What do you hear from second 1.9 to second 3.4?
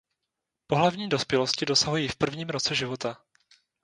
v prvním roce života.